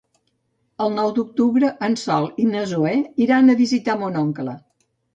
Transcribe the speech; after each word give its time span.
El 0.85 0.95
nou 0.99 1.11
d'octubre 1.17 1.69
en 1.89 1.99
Sol 2.05 2.27
i 2.47 2.49
na 2.57 2.65
Zoè 2.75 2.97
iran 3.29 3.51
a 3.57 3.61
visitar 3.65 4.01
mon 4.05 4.23
oncle. 4.27 4.61